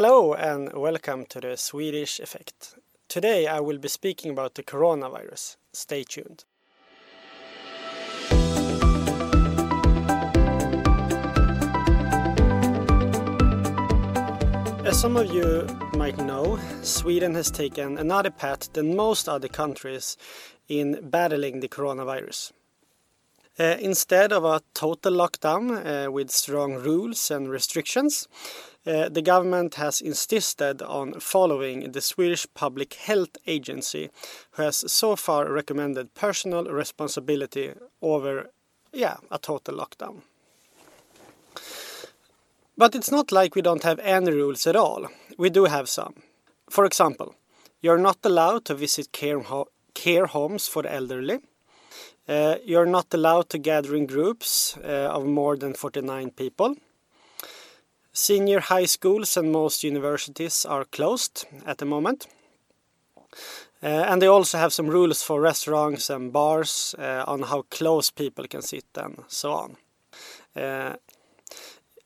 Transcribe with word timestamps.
Hello 0.00 0.32
and 0.32 0.72
welcome 0.74 1.26
to 1.26 1.40
the 1.40 1.56
Swedish 1.56 2.20
Effect. 2.20 2.76
Today 3.08 3.48
I 3.48 3.58
will 3.58 3.78
be 3.78 3.88
speaking 3.88 4.30
about 4.30 4.54
the 4.54 4.62
coronavirus. 4.62 5.56
Stay 5.72 6.04
tuned. 6.04 6.44
As 14.86 15.00
some 15.00 15.16
of 15.16 15.34
you 15.34 15.66
might 15.94 16.18
know, 16.18 16.60
Sweden 16.82 17.34
has 17.34 17.50
taken 17.50 17.98
another 17.98 18.30
path 18.30 18.72
than 18.74 18.94
most 18.94 19.28
other 19.28 19.48
countries 19.48 20.16
in 20.68 21.10
battling 21.10 21.58
the 21.58 21.68
coronavirus. 21.68 22.52
Uh, 23.60 23.76
instead 23.80 24.32
of 24.32 24.44
a 24.44 24.62
total 24.72 25.12
lockdown 25.12 25.64
uh, 25.84 26.12
with 26.12 26.30
strong 26.30 26.74
rules 26.74 27.28
and 27.28 27.50
restrictions, 27.50 28.28
uh, 28.88 29.08
the 29.08 29.22
government 29.22 29.74
has 29.74 30.00
insisted 30.00 30.80
on 30.80 31.20
following 31.20 31.92
the 31.92 32.00
Swedish 32.00 32.46
Public 32.54 32.94
Health 32.94 33.36
Agency, 33.46 34.08
who 34.52 34.62
has 34.62 34.90
so 34.90 35.14
far 35.14 35.52
recommended 35.52 36.14
personal 36.14 36.64
responsibility 36.64 37.74
over 38.00 38.50
yeah, 38.92 39.16
a 39.30 39.38
total 39.38 39.74
lockdown. 39.74 40.22
But 42.78 42.94
it's 42.94 43.10
not 43.10 43.30
like 43.30 43.54
we 43.54 43.62
don't 43.62 43.82
have 43.82 43.98
any 43.98 44.30
rules 44.30 44.66
at 44.66 44.76
all. 44.76 45.08
We 45.36 45.50
do 45.50 45.64
have 45.64 45.88
some. 45.88 46.14
For 46.70 46.84
example, 46.84 47.34
you're 47.82 47.98
not 47.98 48.18
allowed 48.24 48.64
to 48.66 48.74
visit 48.74 49.12
care, 49.12 49.40
ho 49.40 49.68
care 49.94 50.26
homes 50.26 50.66
for 50.68 50.82
the 50.82 50.92
elderly. 50.92 51.40
Uh, 52.28 52.56
you're 52.64 52.86
not 52.86 53.12
allowed 53.12 53.48
to 53.50 53.58
gather 53.58 53.94
in 53.94 54.06
groups 54.06 54.76
uh, 54.84 55.10
of 55.12 55.26
more 55.26 55.56
than 55.56 55.74
49 55.74 56.30
people. 56.30 56.76
Senior 58.20 58.58
high 58.58 58.86
schools 58.86 59.36
and 59.36 59.52
most 59.52 59.84
universities 59.84 60.66
are 60.66 60.84
closed 60.84 61.46
at 61.64 61.78
the 61.78 61.84
moment. 61.84 62.26
Uh, 63.80 63.86
and 64.08 64.20
they 64.20 64.26
also 64.26 64.58
have 64.58 64.72
some 64.72 64.88
rules 64.88 65.22
for 65.22 65.40
restaurants 65.40 66.10
and 66.10 66.32
bars 66.32 66.96
uh, 66.98 67.22
on 67.28 67.42
how 67.42 67.62
close 67.70 68.10
people 68.10 68.44
can 68.48 68.60
sit 68.60 68.86
and 68.96 69.22
so 69.28 69.52
on. 69.52 69.76
Uh, 70.56 70.96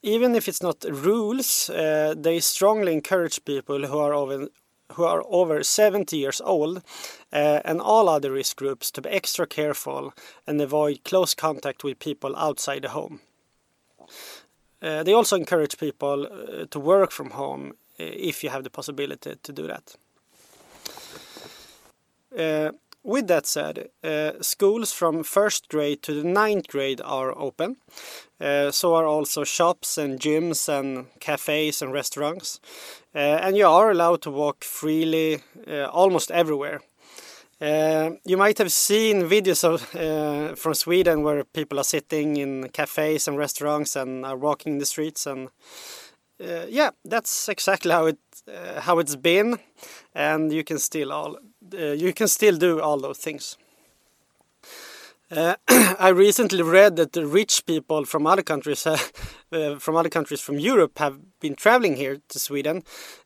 even 0.03 0.35
if 0.35 0.49
it's 0.49 0.63
not 0.63 0.85
rules, 0.85 1.71
uh, 1.71 2.15
they 2.15 2.41
strongly 2.41 2.93
encourage 2.93 3.43
people 3.47 3.87
who 3.87 3.99
are 3.99 4.13
over 4.13 4.49
who 4.93 5.05
are 5.05 5.25
over 5.27 5.63
70 5.63 6.15
years 6.19 6.43
old 6.43 6.83
uh, 7.33 7.61
and 7.65 7.81
all 7.81 8.11
other 8.11 8.33
risk 8.33 8.59
groups 8.59 8.91
to 8.91 9.01
be 9.01 9.09
extra 9.09 9.47
careful 9.47 10.13
and 10.47 10.61
avoid 10.61 11.05
close 11.05 11.35
contact 11.35 11.83
with 11.83 11.99
people 11.99 12.37
outside 12.37 12.83
the 12.83 12.91
home. 12.91 13.21
Uh, 14.83 15.05
they 15.05 15.13
also 15.13 15.37
encourage 15.37 15.79
people 15.79 16.27
uh, 16.27 16.67
to 16.71 16.81
work 16.81 17.13
from 17.13 17.31
home 17.31 17.69
uh, 17.71 17.73
if 17.99 18.43
you 18.43 18.51
have 18.51 18.65
the 18.65 18.71
possibility 18.71 19.37
to 19.43 19.53
do 19.53 19.69
that. 19.69 19.97
With 23.05 23.27
that 23.27 23.47
said, 23.47 23.89
uh, 24.05 24.33
schools 24.41 24.93
from 24.93 25.25
first 25.25 25.69
grade 25.69 26.03
to 26.03 26.15
the 26.15 26.23
ninth 26.23 26.69
grade 26.69 27.01
are 27.05 27.37
open. 27.37 27.77
Uh, 28.41 28.71
so 28.71 28.95
are 28.95 29.07
also 29.07 29.43
shops 29.43 29.99
and 29.99 30.21
gyms 30.21 30.69
and 30.69 31.07
cafes 31.19 31.83
and 31.83 31.93
restaurants. 31.93 32.61
Uh, 33.13 33.19
and 33.19 33.57
you 33.57 33.67
are 33.67 33.91
allowed 33.91 34.23
to 34.23 34.31
walk 34.31 34.63
freely 34.63 35.41
almost 35.93 36.31
everywhere. 36.31 36.81
Uh, 37.63 38.17
you 38.25 38.37
might 38.37 38.59
have 38.59 38.73
seen 38.73 39.23
videos 39.23 39.63
of, 39.63 39.95
uh, 39.95 40.57
from 40.57 40.75
Sweden 40.75 41.23
where 41.23 41.45
people 41.45 41.79
are 41.79 41.85
sitting 41.85 42.37
in 42.37 42.69
cafes 42.71 43.29
and 43.29 43.39
restaurants 43.39 43.95
and 43.95 44.27
are 44.27 44.37
walking 44.37 44.73
in 44.73 44.79
the 44.79 44.87
streets 44.87 45.27
and 45.27 45.49
yeah, 46.69 46.91
that's 47.05 47.49
exactly 47.49 47.93
how 47.93 48.07
it 48.07 48.19
how 48.81 48.99
it's 48.99 49.15
been, 49.15 49.61
and 50.13 50.53
you 50.53 50.65
can 50.65 50.79
still 50.79 51.13
all 51.13 51.39
uh, 51.73 51.93
you 51.93 52.13
can 52.13 52.27
still 52.27 52.57
do 52.57 52.81
all 52.81 52.99
those 52.99 53.19
things. 53.19 53.57
Uh, 55.31 55.55
I 55.99 56.09
recently 56.09 56.63
read 56.63 56.97
that 56.97 57.13
the 57.13 57.27
rich 57.27 57.65
people 57.65 58.05
from 58.05 58.27
other 58.27 58.43
countries, 58.43 58.87
uh, 58.87 58.99
uh, 59.53 59.79
from 59.79 59.97
other 59.97 60.11
countries 60.11 60.43
from 60.43 60.59
Europe, 60.59 60.99
have 60.99 61.19
been 61.41 61.55
traveling 61.55 61.97
here 61.97 62.19
to 62.29 62.39
Sweden 62.39 62.83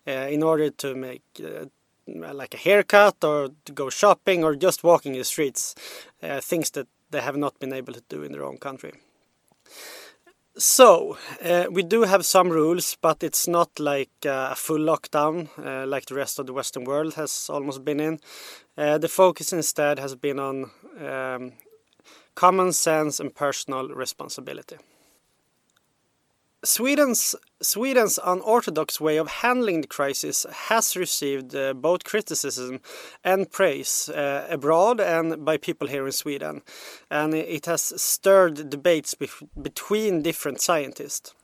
uh, 0.07 0.29
in 0.31 0.43
order 0.45 0.71
to 0.71 0.95
make 0.95 1.23
uh, 1.41 1.65
like 2.07 2.55
a 2.55 2.59
haircut 2.59 3.23
or 3.25 3.51
to 3.65 3.73
go 3.73 3.91
shopping 3.91 4.45
or 4.45 4.55
just 4.57 4.85
walking 4.85 5.13
the 5.13 5.25
streets, 5.25 5.75
things 6.41 6.71
that 6.71 6.87
they 7.11 7.21
have 7.21 7.37
not 7.37 7.59
been 7.59 7.73
able 7.73 7.93
to 7.93 8.03
do 8.09 8.23
in 8.23 8.33
their 8.33 8.45
own 8.45 8.59
country. 8.59 8.93
So, 10.59 11.19
uh, 11.45 11.67
we 11.71 11.83
do 11.83 12.05
have 12.05 12.25
some 12.25 12.49
rules, 12.49 12.97
but 13.03 13.23
it's 13.23 13.47
not 13.47 13.79
like 13.79 14.25
uh, 14.25 14.49
a 14.53 14.55
full 14.55 14.79
lockdown 14.79 15.51
uh, 15.59 15.87
like 15.87 16.07
the 16.07 16.15
rest 16.15 16.39
of 16.39 16.47
the 16.47 16.55
Western 16.55 16.85
world 16.85 17.13
has 17.15 17.51
almost 17.51 17.85
been 17.85 18.01
in. 18.01 18.21
Uh, 18.79 18.97
the 18.97 19.09
focus 19.09 19.53
instead 19.53 19.99
has 19.99 20.15
been 20.15 20.39
on 20.39 20.71
um, 20.99 21.53
common 22.35 22.73
sense 22.73 23.21
and 23.21 23.35
personal 23.35 23.89
responsibility. 23.89 24.79
Sweden's 26.65 27.35
Sweden's 27.61 28.19
unorthodox 28.25 29.01
way 29.01 29.17
of 29.17 29.29
handling 29.29 29.81
the 29.81 29.87
crisis 29.87 30.47
has 30.69 30.97
received 30.97 31.55
uh, 31.55 31.73
both 31.75 32.05
criticism 32.05 32.81
and 33.25 33.51
praise 33.51 34.09
uh, 34.09 34.47
abroad 34.51 35.01
and 35.01 35.45
by 35.45 35.57
people 35.57 35.89
here 35.89 36.07
in 36.07 36.13
Sweden, 36.13 36.63
and 37.11 37.35
it 37.35 37.67
has 37.67 37.93
stirred 38.03 38.69
debates 38.69 39.15
be 39.15 39.29
between 39.61 40.23
different 40.23 40.61
scientists. 40.61 41.35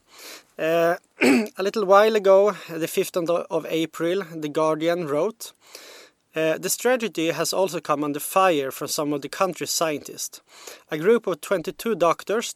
Uh, 0.58 0.96
a 1.22 1.62
little 1.62 1.86
while 1.86 2.16
ago, 2.16 2.52
the 2.68 2.86
15th 2.86 3.46
of 3.50 3.66
April, 3.68 4.24
The 4.36 4.48
Guardian 4.48 5.06
wrote 5.06 5.52
uh, 6.34 6.56
the 6.56 6.70
strategy 6.70 7.30
has 7.30 7.52
also 7.52 7.78
come 7.80 8.02
under 8.02 8.20
fire 8.20 8.70
from 8.70 8.88
some 8.88 9.12
of 9.12 9.20
the 9.20 9.28
country's 9.28 9.70
scientists. 9.70 10.40
A 10.90 10.96
group 10.96 11.26
of 11.26 11.42
22 11.42 11.94
doctors 11.94 12.54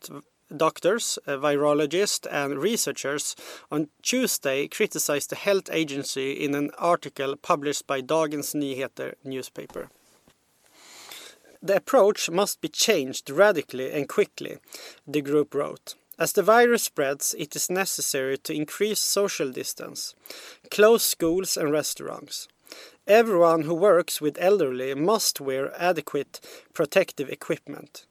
doctors, 0.54 1.18
uh, 1.26 1.32
virologists, 1.36 2.26
and 2.30 2.58
researchers 2.58 3.34
on 3.70 3.88
Tuesday 4.02 4.68
criticized 4.68 5.30
the 5.30 5.36
health 5.36 5.68
agency 5.72 6.32
in 6.32 6.54
an 6.54 6.70
article 6.78 7.36
published 7.36 7.86
by 7.86 8.00
Dagens 8.00 8.54
Nyheter 8.54 9.14
newspaper. 9.24 9.90
The 11.62 11.76
approach 11.76 12.30
must 12.30 12.60
be 12.60 12.68
changed 12.68 13.30
radically 13.30 13.90
and 13.90 14.08
quickly, 14.08 14.58
the 15.06 15.22
group 15.22 15.54
wrote. 15.54 15.94
As 16.18 16.32
the 16.32 16.42
virus 16.42 16.84
spreads, 16.84 17.34
it 17.38 17.56
is 17.56 17.68
necessary 17.68 18.38
to 18.38 18.54
increase 18.54 19.00
social 19.00 19.50
distance, 19.50 20.14
close 20.70 21.02
schools 21.04 21.56
and 21.56 21.70
restaurants. 21.72 22.48
Everyone 23.06 23.62
who 23.62 23.74
works 23.74 24.20
with 24.20 24.38
elderly 24.40 24.94
must 24.94 25.40
wear 25.40 25.72
adequate 25.80 26.40
protective 26.72 27.28
equipment 27.28 28.06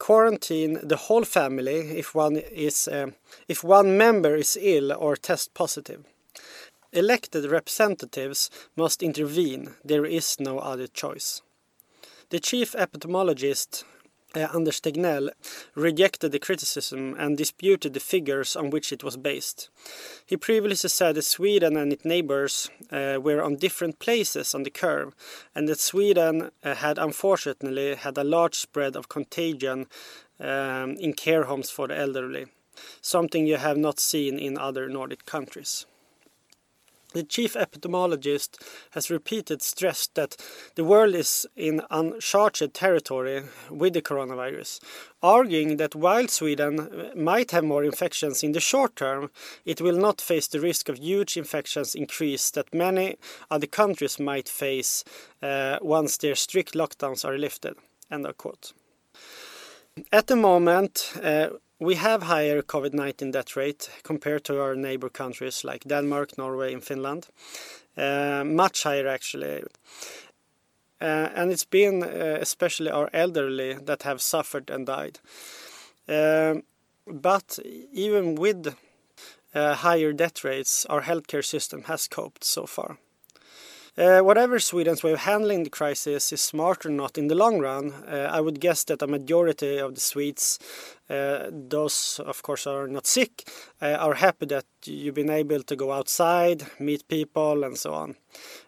quarantine 0.00 0.80
the 0.82 0.96
whole 0.96 1.24
family 1.24 1.98
if 1.98 2.14
one 2.14 2.36
is 2.36 2.88
uh, 2.88 3.10
if 3.46 3.62
one 3.62 3.96
member 3.96 4.34
is 4.34 4.58
ill 4.60 4.92
or 4.92 5.14
test 5.14 5.54
positive. 5.54 6.02
Elected 6.92 7.44
representatives 7.48 8.50
must 8.76 9.02
intervene. 9.02 9.74
There 9.84 10.04
is 10.04 10.40
no 10.40 10.58
other 10.58 10.88
choice. 10.88 11.42
The 12.30 12.40
chief 12.40 12.72
epidemiologist 12.72 13.84
uh, 14.34 14.48
Anders 14.54 14.80
Tegnell 14.80 15.30
rejected 15.74 16.32
the 16.32 16.38
criticism 16.38 17.16
and 17.18 17.36
disputed 17.36 17.94
the 17.94 18.00
figures 18.00 18.56
on 18.56 18.70
which 18.70 18.92
it 18.92 19.02
was 19.02 19.16
based. 19.16 19.70
He 20.26 20.36
previously 20.36 20.88
said 20.88 21.16
that 21.16 21.22
Sweden 21.22 21.76
and 21.76 21.92
its 21.92 22.04
neighbors 22.04 22.70
uh, 22.90 23.18
were 23.20 23.42
on 23.42 23.56
different 23.56 23.98
places 23.98 24.54
on 24.54 24.62
the 24.62 24.70
curve, 24.70 25.14
and 25.54 25.68
that 25.68 25.80
Sweden 25.80 26.50
uh, 26.62 26.74
had 26.74 26.98
unfortunately 26.98 27.94
had 27.94 28.18
a 28.18 28.24
large 28.24 28.54
spread 28.54 28.96
of 28.96 29.08
contagion 29.08 29.86
um, 30.38 30.96
in 30.96 31.12
care 31.12 31.44
homes 31.44 31.70
for 31.70 31.88
the 31.88 31.98
elderly, 31.98 32.46
something 33.00 33.46
you 33.46 33.56
have 33.56 33.76
not 33.76 34.00
seen 34.00 34.38
in 34.38 34.58
other 34.58 34.88
Nordic 34.88 35.26
countries. 35.26 35.86
The 37.12 37.24
chief 37.24 37.54
epidemiologist 37.54 38.62
has 38.92 39.10
repeated 39.10 39.62
stressed 39.62 40.14
that 40.14 40.36
the 40.76 40.84
world 40.84 41.14
is 41.16 41.44
in 41.56 41.82
uncharted 41.90 42.72
territory 42.72 43.42
with 43.68 43.94
the 43.94 44.02
coronavirus, 44.02 44.80
arguing 45.20 45.76
that 45.78 45.96
while 45.96 46.28
Sweden 46.28 47.10
might 47.16 47.50
have 47.50 47.64
more 47.64 47.82
infections 47.82 48.44
in 48.44 48.52
the 48.52 48.60
short 48.60 48.94
term, 48.94 49.30
it 49.64 49.80
will 49.80 49.96
not 49.96 50.20
face 50.20 50.46
the 50.46 50.60
risk 50.60 50.88
of 50.88 50.98
huge 50.98 51.36
infections 51.36 51.96
increase 51.96 52.50
that 52.52 52.72
many 52.72 53.16
other 53.50 53.66
countries 53.66 54.20
might 54.20 54.48
face 54.48 55.02
uh, 55.42 55.78
once 55.82 56.16
their 56.16 56.36
strict 56.36 56.74
lockdowns 56.74 57.24
are 57.24 57.36
lifted. 57.36 57.74
End 58.10 58.24
of 58.24 58.38
quote. 58.38 58.72
At 60.12 60.28
the 60.28 60.36
moment, 60.36 61.12
uh, 61.22 61.48
we 61.80 61.94
have 61.94 62.24
higher 62.24 62.60
COVID-19 62.62 63.32
death 63.32 63.56
rate 63.56 63.90
compared 64.02 64.44
to 64.44 64.60
our 64.60 64.76
neighbor 64.76 65.08
countries 65.08 65.64
like 65.64 65.88
Denmark, 65.88 66.36
Norway 66.36 66.74
and 66.74 66.84
Finland. 66.84 67.28
Uh, 67.96 68.44
much 68.44 68.82
higher 68.82 69.08
actually. 69.08 69.64
Uh, 71.00 71.30
and 71.34 71.50
it's 71.50 71.64
been 71.64 72.02
uh, 72.02 72.38
especially 72.40 72.90
our 72.90 73.08
elderly 73.14 73.74
that 73.74 74.02
have 74.02 74.20
suffered 74.20 74.70
and 74.70 74.86
died. 74.86 75.18
Uh, 76.06 76.56
but 77.06 77.58
even 77.92 78.34
with 78.34 78.76
uh, 79.54 79.74
higher 79.74 80.12
death 80.12 80.44
rates, 80.44 80.84
our 80.86 81.02
healthcare 81.02 81.44
system 81.44 81.84
has 81.84 82.06
coped 82.06 82.44
so 82.44 82.66
far. 82.66 82.98
Uh, 83.98 84.20
whatever 84.20 84.58
Sweden's 84.58 85.02
way 85.02 85.12
of 85.12 85.20
handling 85.20 85.64
the 85.64 85.70
crisis 85.70 86.32
is 86.32 86.40
smart 86.40 86.86
or 86.86 86.90
not 86.90 87.18
in 87.18 87.28
the 87.28 87.34
long 87.34 87.58
run, 87.58 87.92
uh, 88.06 88.28
I 88.30 88.40
would 88.40 88.60
guess 88.60 88.84
that 88.84 89.02
a 89.02 89.06
majority 89.06 89.78
of 89.78 89.94
the 89.94 90.00
Swedes, 90.00 90.58
uh, 91.08 91.50
those 91.50 92.20
of 92.24 92.42
course 92.42 92.66
are 92.66 92.86
not 92.86 93.06
sick, 93.06 93.48
are 93.80 94.14
happy 94.14 94.46
that 94.46 94.66
you've 94.84 95.14
been 95.14 95.30
able 95.30 95.62
to 95.62 95.76
go 95.76 95.92
outside, 95.92 96.66
meet 96.78 97.08
people, 97.08 97.64
and 97.64 97.76
so 97.76 97.92
on. 97.94 98.16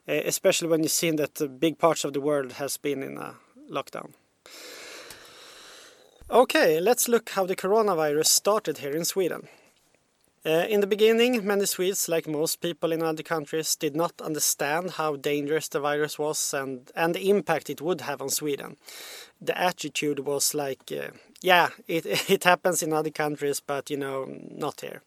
Especially 0.06 0.68
when 0.68 0.82
you 0.82 0.88
see 0.88 1.10
that 1.12 1.60
big 1.60 1.78
parts 1.78 2.04
of 2.04 2.12
the 2.12 2.20
world 2.20 2.52
has 2.52 2.76
been 2.76 3.02
in 3.02 3.16
a 3.16 3.34
lockdown. 3.70 4.12
Okay, 6.30 6.80
let's 6.80 7.08
look 7.08 7.30
how 7.30 7.46
the 7.46 7.56
coronavirus 7.56 8.26
started 8.26 8.78
here 8.78 8.96
in 8.96 9.04
Sweden. 9.04 9.48
Uh, 10.44 10.66
in 10.68 10.80
the 10.80 10.88
beginning, 10.88 11.46
many 11.46 11.64
Swedes, 11.66 12.08
like 12.08 12.26
most 12.26 12.60
people 12.60 12.90
in 12.90 13.00
other 13.00 13.22
countries, 13.22 13.76
did 13.76 13.94
not 13.94 14.20
understand 14.20 14.90
how 14.92 15.14
dangerous 15.14 15.68
the 15.68 15.78
virus 15.78 16.18
was 16.18 16.52
and, 16.52 16.90
and 16.96 17.14
the 17.14 17.30
impact 17.30 17.70
it 17.70 17.80
would 17.80 18.00
have 18.00 18.20
on 18.20 18.28
Sweden. 18.28 18.76
The 19.40 19.56
attitude 19.56 20.20
was 20.20 20.52
like, 20.52 20.90
uh, 20.90 21.12
yeah, 21.42 21.68
it, 21.86 22.06
it 22.30 22.42
happens 22.42 22.82
in 22.82 22.92
other 22.92 23.10
countries, 23.10 23.60
but 23.60 23.88
you 23.88 23.96
know, 23.96 24.26
not 24.50 24.80
here. 24.80 25.02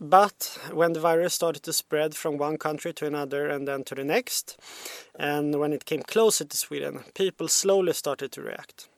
But 0.00 0.58
when 0.72 0.92
the 0.94 1.00
virus 1.00 1.34
started 1.34 1.62
to 1.64 1.72
spread 1.72 2.14
from 2.14 2.38
one 2.38 2.56
country 2.56 2.92
to 2.94 3.06
another 3.06 3.48
and 3.48 3.66
then 3.68 3.84
to 3.84 3.94
the 3.94 4.04
next, 4.04 4.58
and 5.18 5.58
when 5.58 5.72
it 5.72 5.86
came 5.86 6.02
closer 6.02 6.44
to 6.44 6.56
Sweden, 6.56 7.00
people 7.14 7.48
slowly 7.48 7.92
started 7.92 8.32
to 8.32 8.42
react. 8.42 8.88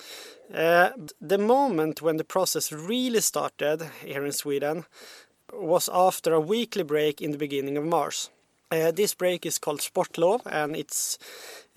Uh, 0.53 0.91
the 1.21 1.39
moment 1.39 2.01
when 2.01 2.17
the 2.17 2.25
process 2.25 2.73
really 2.73 3.21
started 3.21 3.91
here 4.05 4.25
in 4.25 4.33
Sweden 4.33 4.87
was 5.53 5.89
after 5.93 6.33
a 6.33 6.41
weekly 6.41 6.83
break 6.83 7.21
in 7.21 7.33
the 7.33 7.39
beginning 7.39 7.77
of 7.77 7.85
March. 7.85 8.29
Uh, 8.71 8.91
this 8.91 9.15
break 9.15 9.47
is 9.47 9.59
called 9.59 9.81
Sportlov 9.81 10.43
and 10.45 10.77
it's 10.77 11.19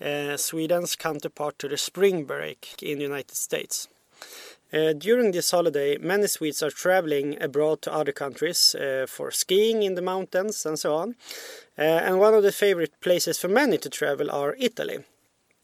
uh, 0.00 0.36
Sweden's 0.36 0.94
counterpart 0.94 1.58
to 1.58 1.68
the 1.68 1.78
spring 1.78 2.24
break 2.24 2.74
in 2.82 2.98
the 2.98 3.04
United 3.04 3.34
States. 3.34 3.88
Uh, 4.72 4.92
during 4.94 5.32
this 5.32 5.50
holiday, 5.50 5.98
many 5.98 6.26
Swedes 6.26 6.62
are 6.62 6.70
traveling 6.70 7.40
abroad 7.42 7.82
to 7.82 7.92
other 7.92 8.12
countries 8.12 8.74
uh, 8.74 9.06
for 9.06 9.30
skiing 9.30 9.82
in 9.82 9.94
the 9.94 10.02
mountains 10.02 10.64
and 10.64 10.78
so 10.78 10.94
on. 10.94 11.14
Uh, 11.78 11.82
and 11.82 12.18
one 12.18 12.34
of 12.34 12.42
the 12.42 12.52
favorite 12.52 12.98
places 13.00 13.38
for 13.38 13.48
many 13.48 13.76
to 13.78 13.90
travel 13.90 14.30
are 14.30 14.56
Italy, 14.58 15.04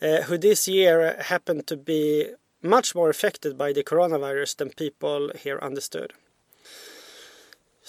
uh, 0.02 0.22
who 0.22 0.36
this 0.36 0.68
year 0.68 1.16
happened 1.20 1.66
to 1.66 1.76
be 1.76 2.28
much 2.62 2.94
more 2.94 3.08
affected 3.08 3.56
by 3.56 3.72
the 3.72 3.84
coronavirus 3.84 4.56
than 4.56 4.70
people 4.70 5.30
here 5.34 5.58
understood. 5.62 6.12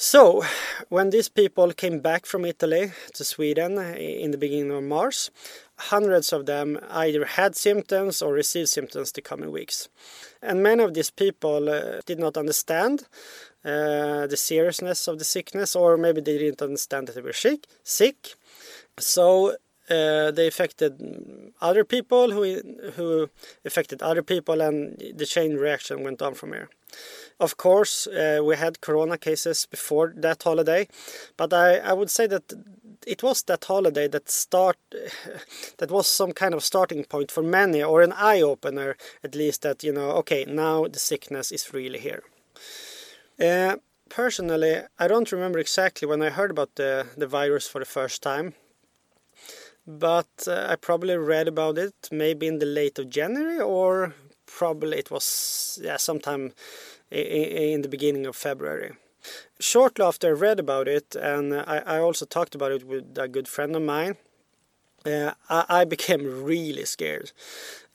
So, 0.02 0.46
when 0.88 1.10
these 1.10 1.28
people 1.28 1.74
came 1.74 2.00
back 2.00 2.26
from 2.26 2.46
Italy 2.46 2.94
to 3.16 3.26
Sweden 3.26 3.78
in 3.98 4.32
the 4.32 4.38
beginning 4.38 4.72
of 4.72 4.84
March, 4.84 5.30
hundreds 5.76 6.32
of 6.32 6.46
them 6.46 6.80
either 6.90 7.26
had 7.26 7.58
symptoms 7.58 8.22
or 8.22 8.32
received 8.32 8.70
symptoms 8.70 9.12
the 9.12 9.22
coming 9.22 9.52
weeks. 9.52 9.90
And 10.42 10.64
many 10.64 10.84
of 10.86 10.94
these 10.94 11.10
people 11.10 11.68
uh, 11.68 12.00
did 12.06 12.18
not 12.18 12.38
understand 12.38 13.08
uh, 13.66 14.26
the 14.28 14.38
seriousness 14.38 15.06
of 15.10 15.20
the 15.20 15.26
sickness, 15.26 15.76
or 15.76 15.98
maybe 15.98 16.22
they 16.22 16.38
didn't 16.38 16.62
understand 16.62 17.10
that 17.10 17.16
they 17.16 17.22
were 17.22 17.34
sick. 17.34 17.68
sick. 17.84 18.36
So 19.00 19.58
uh, 19.90 20.32
they 20.32 20.48
affected 20.48 21.52
other 21.60 21.84
people 21.84 22.32
who 22.32 22.42
who 22.96 23.30
affected 23.66 24.02
other 24.02 24.24
people, 24.24 24.62
and 24.62 24.98
the 25.14 25.26
chain 25.26 25.58
reaction 25.58 26.04
went 26.04 26.22
on 26.22 26.36
from 26.36 26.54
here. 26.54 26.70
Of 27.40 27.56
course, 27.56 28.06
uh, 28.08 28.42
we 28.44 28.58
had 28.58 28.82
corona 28.82 29.18
cases 29.18 29.66
before 29.66 30.14
that 30.18 30.44
holiday, 30.44 30.88
but 31.38 31.54
I, 31.54 31.78
I 31.78 31.94
would 31.94 32.10
say 32.10 32.28
that 32.28 32.54
it 33.08 33.24
was 33.24 33.44
that 33.44 33.64
holiday 33.64 34.10
that 34.10 34.30
start 34.30 34.78
that 35.78 35.90
was 35.90 36.08
some 36.08 36.34
kind 36.34 36.54
of 36.54 36.64
starting 36.64 37.06
point 37.06 37.32
for 37.32 37.42
many, 37.42 37.82
or 37.82 38.02
an 38.02 38.12
eye 38.12 38.42
opener 38.42 38.98
at 39.24 39.36
least. 39.36 39.62
That 39.62 39.84
you 39.84 39.94
know, 39.94 40.12
okay, 40.22 40.44
now 40.46 40.88
the 40.88 41.00
sickness 41.00 41.52
is 41.52 41.74
really 41.74 42.00
here. 42.00 42.24
Uh, 43.40 43.78
personally, 44.10 44.82
I 44.98 45.08
don't 45.08 45.32
remember 45.32 45.60
exactly 45.60 46.08
when 46.08 46.22
I 46.22 46.30
heard 46.30 46.52
about 46.52 46.76
the 46.76 47.08
the 47.18 47.28
virus 47.28 47.68
for 47.68 47.80
the 47.80 47.86
first 47.86 48.22
time 48.22 48.54
but 49.88 50.28
uh, 50.48 50.68
I 50.70 50.76
probably 50.76 51.18
read 51.18 51.48
about 51.48 51.78
it 51.78 51.96
maybe 52.12 52.48
in 52.48 52.60
the 52.60 52.66
late 52.66 53.00
of 53.00 53.10
January 53.10 53.60
or 53.60 54.14
probably 54.46 54.98
it 54.98 55.10
was 55.10 55.80
yeah 55.82 55.98
sometime 55.98 56.54
in 57.12 57.82
the 57.82 57.90
beginning 57.90 58.26
of 58.26 58.36
February. 58.36 58.94
Shortly 59.60 60.06
after 60.06 60.28
I 60.30 60.32
read 60.32 60.60
about 60.60 60.88
it, 60.88 61.16
and 61.16 61.54
I, 61.54 61.84
I 61.86 62.00
also 62.00 62.26
talked 62.26 62.56
about 62.56 62.72
it 62.72 62.86
with 62.86 63.18
a 63.18 63.28
good 63.28 63.48
friend 63.48 63.76
of 63.76 63.82
mine, 63.82 64.16
uh, 65.06 65.34
I, 65.50 65.66
I, 65.70 65.86
became 65.86 66.44
really 66.44 66.86
scared. 66.86 67.32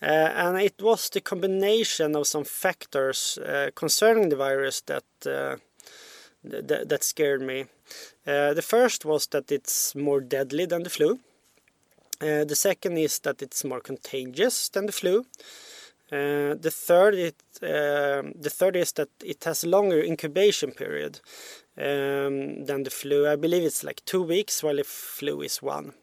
Uh, 0.02 0.06
and 0.06 0.58
it 0.58 0.80
was 0.80 1.08
the 1.10 1.20
combination 1.20 2.16
of 2.16 2.26
some 2.26 2.44
factors 2.44 3.38
uh, 3.38 3.70
concerning 3.74 4.28
the 4.28 4.36
virus 4.36 4.80
that, 4.82 5.04
uh, 5.26 5.56
th- 6.48 6.88
that 6.88 7.04
scared 7.04 7.42
me. 7.42 7.66
Uh, 8.26 8.54
the 8.54 8.62
first 8.62 9.04
was 9.04 9.26
that 9.28 9.52
it's 9.52 9.94
more 9.94 10.20
deadly 10.20 10.66
than 10.66 10.82
the 10.82 10.90
flu. 10.90 11.18
Uh, 12.20 12.44
the 12.44 12.56
second 12.56 12.96
is 12.96 13.18
that 13.20 13.42
it's 13.42 13.64
more 13.64 13.80
contagious 13.80 14.68
than 14.70 14.86
the 14.86 14.92
flu. 14.92 15.26
Uh, 16.12 16.54
the 16.54 16.70
third 16.70 17.14
it, 17.14 17.36
uh, 17.62 18.22
the 18.34 18.50
third 18.50 18.76
is 18.76 18.92
that 18.92 19.08
it 19.24 19.42
has 19.44 19.64
longer 19.64 20.02
incubation 20.02 20.70
period 20.70 21.20
um, 21.78 22.64
than 22.66 22.82
the 22.84 22.90
flu. 22.90 23.26
I 23.26 23.36
believe 23.36 23.62
it's 23.62 23.82
like 23.82 24.04
two 24.04 24.22
weeks, 24.22 24.62
while 24.62 24.76
the 24.76 24.84
flu 24.84 25.40
is 25.40 25.62
one. 25.62 25.94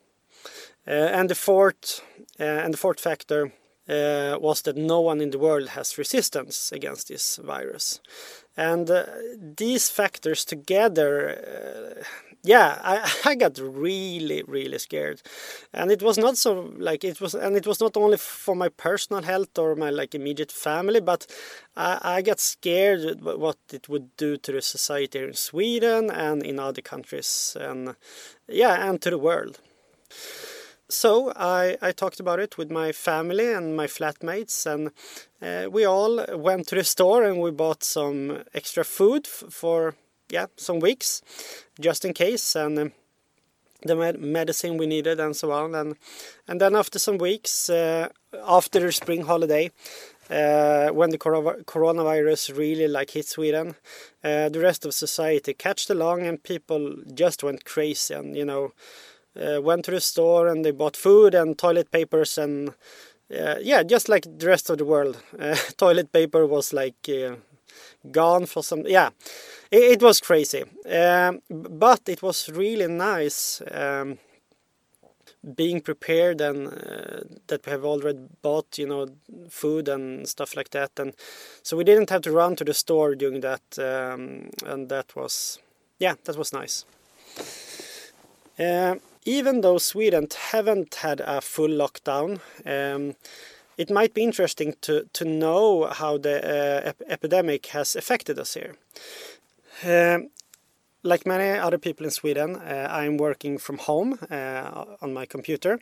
Uh, 0.88 0.92
and 0.92 1.30
the 1.30 1.36
fourth 1.36 2.01
uh, 2.39 2.44
and 2.44 2.74
the 2.74 2.77
fourth 2.77 3.00
factor 3.00 3.53
uh, 3.88 4.38
was 4.39 4.63
that 4.63 4.75
no 4.75 5.00
one 5.01 5.21
in 5.21 5.30
the 5.30 5.39
world 5.39 5.69
has 5.69 5.98
resistance 5.98 6.71
against 6.71 7.07
this 7.07 7.38
virus. 7.38 8.01
And 8.57 8.89
these 9.57 9.89
factors 9.89 10.44
together 10.44 12.03
yeah, 12.43 12.79
I, 12.83 13.11
I 13.31 13.35
got 13.35 13.57
really, 13.59 14.43
really 14.47 14.79
scared, 14.79 15.21
and 15.73 15.91
it 15.91 16.01
was 16.01 16.17
not 16.17 16.38
so 16.38 16.73
like 16.77 17.03
it 17.03 17.21
was, 17.21 17.35
and 17.35 17.55
it 17.55 17.67
was 17.67 17.79
not 17.79 17.97
only 17.97 18.17
for 18.17 18.55
my 18.55 18.69
personal 18.69 19.23
health 19.23 19.57
or 19.57 19.75
my 19.75 19.89
like 19.89 20.15
immediate 20.15 20.51
family, 20.51 21.01
but 21.01 21.27
I, 21.75 21.99
I 22.17 22.21
got 22.21 22.39
scared 22.39 23.21
what 23.21 23.57
it 23.71 23.88
would 23.89 24.15
do 24.17 24.38
to 24.38 24.51
the 24.51 24.61
society 24.61 25.19
in 25.19 25.33
Sweden 25.33 26.09
and 26.09 26.43
in 26.43 26.59
other 26.59 26.81
countries, 26.81 27.55
and 27.59 27.95
yeah, 28.47 28.89
and 28.89 29.01
to 29.01 29.09
the 29.09 29.17
world. 29.17 29.59
So 30.89 31.31
I, 31.38 31.77
I 31.81 31.93
talked 31.93 32.19
about 32.19 32.39
it 32.39 32.57
with 32.57 32.69
my 32.69 32.91
family 32.91 33.53
and 33.53 33.77
my 33.77 33.88
flatmates, 33.88 34.65
and 34.65 34.91
uh, 35.41 35.69
we 35.69 35.86
all 35.86 36.25
went 36.36 36.67
to 36.67 36.75
the 36.75 36.83
store 36.83 37.24
and 37.24 37.39
we 37.39 37.51
bought 37.51 37.83
some 37.83 38.43
extra 38.53 38.83
food 38.83 39.25
for 39.25 39.95
yeah 40.31 40.47
some 40.57 40.79
weeks 40.79 41.21
just 41.79 42.05
in 42.05 42.13
case. 42.13 42.55
And 42.55 42.91
the 43.83 43.95
med 43.95 44.19
medicine 44.19 44.77
we 44.77 44.85
needed 44.85 45.19
and 45.19 45.35
so 45.35 45.51
on. 45.51 45.75
And 45.75 45.95
and 46.47 46.61
then 46.61 46.75
after 46.75 47.00
some 47.00 47.17
weeks 47.17 47.69
uh, 47.69 48.09
after 48.45 48.79
the 48.79 48.91
spring 48.91 49.23
holiday 49.23 49.71
uh, 50.29 50.89
when 50.89 51.09
the 51.09 51.17
coronavirus 51.17 52.57
really 52.57 52.88
like 52.88 53.11
hit 53.11 53.27
Sweden 53.27 53.75
uh, 54.23 54.50
the 54.50 54.59
rest 54.59 54.85
of 54.85 54.93
society 54.93 55.53
catched 55.53 55.89
along 55.89 56.21
and 56.21 56.43
people 56.43 56.95
just 57.13 57.43
went 57.43 57.65
crazy. 57.65 58.13
And 58.13 58.35
you 58.35 58.45
know 58.45 58.71
went 59.35 59.85
to 59.85 59.91
the 59.91 60.01
store 60.01 60.47
and 60.47 60.65
they 60.65 60.71
bought 60.71 60.97
food 60.97 61.33
and 61.33 61.57
toilet 61.57 61.89
papers 61.89 62.38
and 62.38 62.73
yeah 63.29 63.81
just 63.81 64.09
like 64.09 64.25
the 64.39 64.47
rest 64.47 64.69
of 64.69 64.77
the 64.77 64.85
world. 64.85 65.17
Toilet 65.77 66.11
paper 66.11 66.45
was 66.45 66.73
like 66.73 67.07
gone 68.10 68.46
for 68.46 68.63
some 68.63 68.86
yeah. 68.88 69.10
It, 69.70 69.84
it 69.84 70.03
was 70.03 70.20
crazy. 70.20 70.63
Um, 70.89 71.41
but 71.50 72.01
it 72.08 72.22
was 72.22 72.50
really 72.50 72.88
nice 72.88 73.62
um, 73.72 74.17
being 75.55 75.81
prepared 75.81 76.41
and 76.41 76.67
uh, 76.67 77.22
that 77.48 77.65
we 77.65 77.72
have 77.72 77.86
already 77.86 78.20
bought 78.41 78.77
you 78.77 78.88
know 78.88 79.08
food 79.50 79.88
and 79.88 80.27
stuff 80.27 80.55
like 80.55 80.70
that. 80.72 80.91
And 80.98 81.13
so 81.63 81.77
we 81.77 81.84
didn't 81.84 82.10
have 82.10 82.22
to 82.24 82.31
run 82.31 82.55
to 82.58 82.63
the 82.63 82.74
store 82.74 83.15
during 83.15 83.41
that 83.41 83.63
um, 83.79 84.50
and 84.65 84.89
that 84.89 85.15
was 85.15 85.60
yeah 86.00 86.15
that 86.25 86.38
was 86.38 86.53
nice. 86.53 86.86
Uh, 88.60 88.96
even 89.25 89.62
though 89.62 89.77
Sweden 89.77 90.27
haven't 90.51 90.96
had 90.96 91.22
a 91.22 91.41
full 91.41 91.70
lockdown 91.70 92.39
um, 92.65 93.15
it 93.81 93.89
might 93.89 94.13
be 94.13 94.23
interesting 94.23 94.75
to, 94.81 95.07
to 95.13 95.25
know 95.25 95.88
how 95.88 96.17
the 96.17 96.35
uh, 96.35 96.89
ep 96.89 97.01
epidemic 97.07 97.65
has 97.67 97.95
affected 97.95 98.38
us 98.39 98.53
here. 98.53 98.75
Uh, 99.83 100.19
like 101.03 101.25
many 101.25 101.59
other 101.59 101.79
people 101.79 102.05
in 102.05 102.11
Sweden, 102.11 102.55
uh, 102.55 102.88
I'm 103.01 103.17
working 103.17 103.57
from 103.57 103.77
home 103.79 104.19
uh, 104.29 104.85
on 105.01 105.13
my 105.13 105.25
computer. 105.25 105.79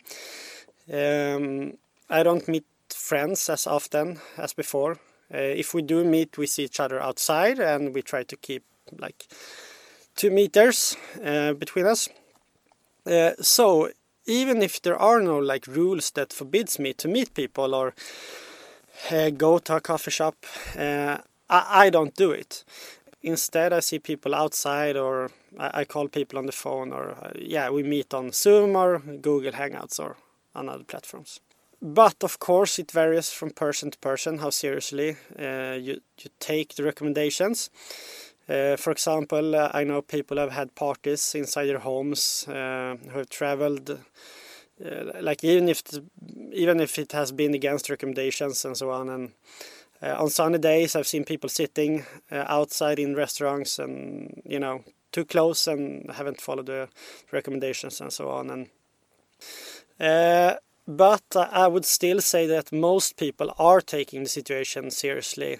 Um, 0.91 1.73
I 2.09 2.23
don't 2.23 2.47
meet 2.47 2.65
friends 2.89 3.49
as 3.49 3.67
often 3.67 4.19
as 4.37 4.53
before. 4.53 4.93
Uh, 5.33 5.59
if 5.63 5.73
we 5.73 5.81
do 5.81 6.03
meet, 6.05 6.37
we 6.37 6.47
see 6.47 6.63
each 6.63 6.79
other 6.79 7.01
outside 7.01 7.59
and 7.59 7.93
we 7.93 8.01
try 8.01 8.23
to 8.23 8.37
keep 8.37 8.63
like 8.97 9.27
two 10.15 10.31
meters 10.31 10.95
uh, 11.23 11.53
between 11.53 11.85
us. 11.85 12.09
So 13.41 13.89
even 14.29 14.61
if 14.61 14.81
there 14.81 14.97
are 14.97 15.21
no 15.21 15.39
like 15.39 15.67
rules 15.67 16.11
that 16.11 16.31
forbids 16.31 16.79
me 16.79 16.93
to 16.93 17.07
meet 17.07 17.33
people 17.33 17.73
or 17.73 17.93
uh, 19.11 19.29
go 19.31 19.57
to 19.57 19.75
a 19.75 19.81
coffee 19.81 20.11
shop, 20.11 20.35
uh, 20.77 21.17
I, 21.49 21.85
I, 21.85 21.89
don't 21.89 22.15
do 22.15 22.31
it. 22.31 22.63
Instead, 23.21 23.73
I 23.73 23.79
see 23.79 23.99
people 23.99 24.35
outside, 24.35 24.95
or 24.95 25.31
I, 25.57 25.81
I 25.81 25.85
call 25.85 26.07
people 26.07 26.37
on 26.37 26.45
the 26.45 26.51
phone, 26.51 26.93
or 26.93 27.11
uh, 27.11 27.31
yeah, 27.35 27.69
we 27.69 27.83
meet 27.83 28.13
on 28.13 28.31
Zoom 28.31 28.75
or 28.75 28.99
Google 28.99 29.51
Hangouts 29.51 29.99
or 29.99 30.15
on 30.53 30.69
other 30.69 30.83
platforms. 30.83 31.39
But 31.81 32.23
of 32.23 32.39
course, 32.39 32.77
it 32.77 32.91
varies 32.91 33.31
from 33.31 33.51
person 33.51 33.89
to 33.91 33.97
person 33.99 34.39
how 34.39 34.49
seriously 34.49 35.15
you 35.37 36.01
you 36.17 36.29
take 36.39 36.75
the 36.75 36.83
recommendations. 36.83 37.69
Uh, 38.49 38.75
for 38.77 38.91
example, 38.91 39.55
uh, 39.55 39.69
I 39.73 39.83
know 39.83 40.01
people 40.01 40.37
have 40.37 40.51
had 40.51 40.73
parties 40.73 41.35
inside 41.35 41.67
their 41.67 41.79
homes 41.79 42.47
uh, 42.47 42.95
who 43.11 43.19
have 43.19 43.29
traveled. 43.29 43.99
Uh, 44.83 45.21
like 45.21 45.43
even 45.43 45.69
if 45.69 45.83
even 46.51 46.79
if 46.79 46.97
it 46.97 47.11
has 47.11 47.31
been 47.31 47.53
against 47.53 47.89
recommendations 47.89 48.65
and 48.65 48.75
so 48.75 48.89
on, 48.89 49.09
and 49.09 49.31
uh, 50.01 50.15
on 50.17 50.29
sunny 50.29 50.57
days 50.57 50.95
I've 50.95 51.07
seen 51.07 51.25
people 51.25 51.49
sitting 51.49 52.05
outside 52.31 52.97
in 52.97 53.15
restaurants 53.15 53.77
and 53.77 54.41
you 54.45 54.59
know 54.59 54.83
too 55.11 55.25
close 55.25 55.67
and 55.67 56.09
haven't 56.11 56.41
followed 56.41 56.67
the 56.67 56.87
recommendations 57.31 58.01
and 58.01 58.11
so 58.11 58.29
on. 58.29 58.49
And 58.49 58.69
but 60.89 61.23
I 61.35 61.67
would 61.67 61.85
still 61.85 62.19
say 62.19 62.47
that 62.47 62.71
most 62.71 63.15
people 63.15 63.53
are 63.59 63.79
taking 63.79 64.23
the 64.23 64.29
situation 64.29 64.89
seriously. 64.89 65.59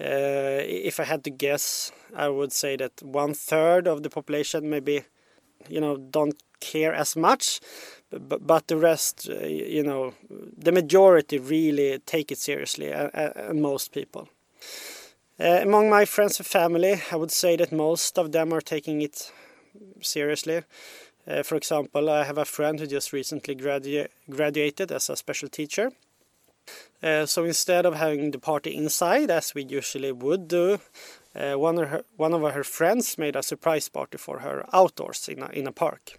Uh, 0.00 0.62
if 0.62 1.00
I 1.00 1.04
had 1.04 1.24
to 1.24 1.30
guess, 1.30 1.90
I 2.14 2.28
would 2.28 2.52
say 2.52 2.76
that 2.76 3.02
one 3.02 3.34
third 3.34 3.88
of 3.88 4.04
the 4.04 4.10
population 4.10 4.70
maybe, 4.70 5.02
you 5.68 5.80
know, 5.80 5.96
don't 5.96 6.40
care 6.60 6.94
as 6.94 7.16
much, 7.16 7.60
but, 8.12 8.46
but 8.46 8.68
the 8.68 8.76
rest, 8.76 9.28
uh, 9.28 9.44
you 9.44 9.82
know, 9.82 10.14
the 10.56 10.72
majority 10.72 11.38
really 11.38 11.98
take 12.06 12.30
it 12.30 12.38
seriously, 12.38 12.92
and 12.92 13.10
uh, 13.14 13.52
most 13.52 13.92
people. 13.92 14.28
Uh, 15.40 15.60
among 15.62 15.90
my 15.90 16.04
friends 16.04 16.38
and 16.38 16.46
family, 16.46 17.02
I 17.10 17.16
would 17.16 17.32
say 17.32 17.56
that 17.56 17.72
most 17.72 18.18
of 18.18 18.30
them 18.30 18.52
are 18.52 18.60
taking 18.60 19.02
it 19.02 19.32
seriously. 20.00 20.62
Uh, 21.26 21.42
for 21.42 21.56
example, 21.56 22.08
I 22.08 22.24
have 22.24 22.38
a 22.38 22.44
friend 22.44 22.78
who 22.80 22.86
just 22.86 23.12
recently 23.12 23.54
gradu 23.54 24.08
graduated 24.28 24.90
as 24.92 25.10
a 25.10 25.16
special 25.16 25.48
teacher. 25.48 25.92
Uh, 27.02 27.26
so 27.26 27.44
instead 27.44 27.86
of 27.86 27.94
having 27.94 28.30
the 28.30 28.38
party 28.38 28.76
inside, 28.76 29.30
as 29.30 29.54
we 29.54 29.64
usually 29.64 30.12
would 30.12 30.48
do, 30.48 30.78
uh, 31.34 31.54
one, 31.54 31.78
of 31.78 31.88
her, 31.88 32.04
one 32.16 32.34
of 32.34 32.42
her 32.52 32.64
friends 32.64 33.18
made 33.18 33.36
a 33.36 33.42
surprise 33.42 33.88
party 33.88 34.18
for 34.18 34.40
her 34.40 34.64
outdoors 34.72 35.28
in 35.28 35.42
a, 35.42 35.48
in 35.48 35.66
a 35.66 35.72
park. 35.72 36.18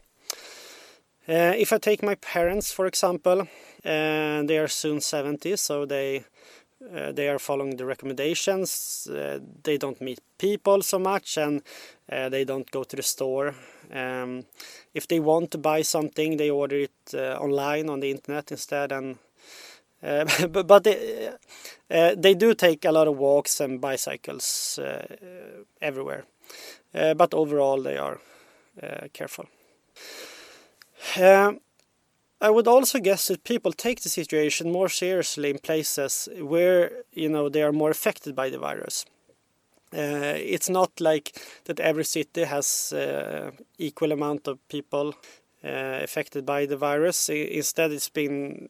If 1.27 1.71
I 1.71 1.77
take 1.77 2.03
my 2.03 2.15
parents, 2.15 2.73
for 2.73 2.85
example, 2.87 3.47
they 3.83 4.57
are 4.57 4.67
soon 4.67 4.99
70, 4.99 5.55
so 5.55 5.85
they 5.85 6.25
uh, 6.93 7.11
they 7.11 7.29
are 7.29 7.39
following 7.39 7.77
the 7.77 7.85
recommendations. 7.85 9.07
Uh, 9.09 9.39
they 9.63 9.77
don't 9.77 10.01
meet 10.01 10.19
people 10.37 10.81
so 10.81 10.97
much, 10.99 11.37
and 11.37 11.61
uh, 12.11 12.29
they 12.29 12.43
don't 12.43 12.69
go 12.71 12.83
to 12.83 12.95
the 12.95 13.03
store. 13.03 13.53
Um, 13.93 14.45
if 14.93 15.07
they 15.07 15.19
want 15.19 15.51
to 15.51 15.57
buy 15.57 15.83
something, 15.83 16.37
they 16.37 16.49
order 16.49 16.77
it 16.77 17.13
online 17.13 17.89
on 17.89 17.99
the 17.99 18.11
internet 18.11 18.51
instead. 18.51 18.91
And 18.91 19.17
but, 20.51 20.65
but 20.65 20.83
they, 20.83 21.29
they 21.87 22.33
do 22.33 22.55
take 22.55 22.85
a 22.85 22.91
lot 22.91 23.07
of 23.07 23.17
walks 23.17 23.59
and 23.59 23.79
bicycles 23.79 24.79
everywhere. 25.79 26.25
but 26.91 27.33
overall, 27.33 27.81
they 27.83 27.97
are 27.97 28.19
careful. 29.13 29.45
Um, 31.21 31.59
I 32.41 32.49
would 32.49 32.67
also 32.67 32.99
guess 32.99 33.27
that 33.27 33.43
people 33.43 33.71
take 33.71 34.01
the 34.01 34.09
situation 34.09 34.71
more 34.71 34.89
seriously 34.89 35.51
in 35.51 35.59
places 35.59 36.27
where 36.39 36.91
you 37.13 37.29
know 37.29 37.49
they 37.49 37.61
are 37.61 37.71
more 37.71 37.91
affected 37.91 38.35
by 38.35 38.49
the 38.49 38.57
virus. 38.57 39.05
Uh, 39.93 40.33
it's 40.37 40.69
not 40.69 40.99
like 40.99 41.39
that 41.65 41.79
every 41.79 42.05
city 42.05 42.45
has 42.45 42.93
uh, 42.93 43.51
equal 43.77 44.11
amount 44.11 44.47
of 44.47 44.57
people 44.69 45.13
uh, 45.63 45.99
affected 46.01 46.45
by 46.45 46.65
the 46.65 46.77
virus. 46.77 47.29
Instead, 47.29 47.91
it's 47.91 48.09
been 48.09 48.69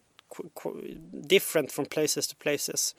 different 1.27 1.71
from 1.71 1.85
places 1.85 2.27
to 2.27 2.35
places. 2.35 2.95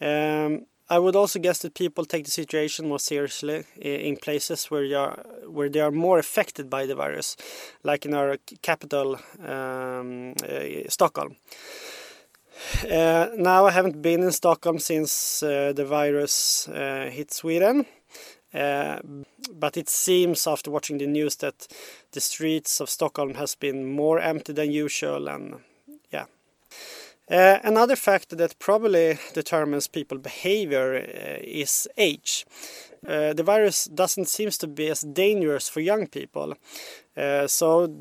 Um, 0.00 0.66
I 0.88 0.98
would 1.00 1.16
also 1.16 1.40
guess 1.40 1.58
that 1.60 1.74
people 1.74 2.04
take 2.04 2.24
the 2.24 2.30
situation 2.30 2.88
more 2.88 3.00
seriously 3.00 3.64
in 3.80 4.16
places 4.16 4.70
where 4.70 4.98
are, 4.98 5.24
where 5.48 5.68
they 5.68 5.80
are 5.80 5.90
more 5.90 6.18
affected 6.18 6.70
by 6.70 6.86
the 6.86 6.94
virus, 6.94 7.36
like 7.82 8.06
in 8.06 8.14
our 8.14 8.36
capital, 8.62 9.18
um, 9.44 10.34
uh, 10.44 10.88
Stockholm. 10.88 11.36
Uh, 12.88 13.28
now 13.36 13.66
I 13.66 13.72
haven't 13.72 14.00
been 14.00 14.22
in 14.22 14.32
Stockholm 14.32 14.78
since 14.78 15.42
uh, 15.42 15.72
the 15.74 15.84
virus 15.84 16.68
hit 17.10 17.32
Sweden. 17.32 17.86
But 18.52 19.76
it 19.76 19.88
seems 19.88 20.46
after 20.46 20.70
watching 20.70 20.98
the 20.98 21.06
news 21.06 21.36
that 21.36 21.66
the 22.12 22.20
streets 22.20 22.80
of 22.80 22.88
Stockholm 22.88 23.34
has 23.34 23.54
been 23.54 23.84
more 23.84 24.20
empty 24.20 24.52
than 24.52 24.70
usual 24.70 25.28
and 25.28 25.56
uh, 27.28 27.58
another 27.64 27.96
factor 27.96 28.36
that 28.36 28.58
probably 28.60 29.18
determines 29.34 29.88
people's 29.88 30.20
behavior 30.20 30.94
uh, 30.94 31.38
is 31.42 31.88
age. 31.96 32.46
Uh, 33.06 33.32
the 33.32 33.42
virus 33.42 33.86
doesn't 33.86 34.28
seem 34.28 34.50
to 34.50 34.66
be 34.68 34.88
as 34.88 35.00
dangerous 35.00 35.68
for 35.68 35.80
young 35.80 36.06
people, 36.06 36.54
uh, 37.16 37.46
so 37.48 37.92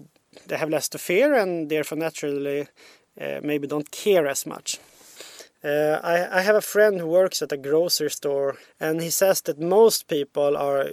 they 0.48 0.58
have 0.58 0.70
less 0.70 0.88
to 0.90 1.00
fear 1.00 1.34
and 1.34 1.70
therefore 1.70 1.98
naturally 1.98 2.68
uh, 3.20 3.40
maybe 3.42 3.68
don't 3.68 3.90
care 3.90 4.28
as 4.28 4.46
much. 4.46 4.80
Uh, 5.64 6.00
I, 6.04 6.40
I 6.40 6.42
have 6.42 6.56
a 6.56 6.62
friend 6.62 7.00
who 7.00 7.08
works 7.08 7.42
at 7.42 7.52
a 7.52 7.58
grocery 7.58 8.12
store 8.12 8.58
and 8.80 9.02
he 9.02 9.10
says 9.10 9.42
that 9.42 9.60
most 9.60 10.08
people 10.08 10.56
are 10.56 10.88